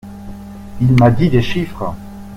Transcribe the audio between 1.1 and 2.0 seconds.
dit des chiffres!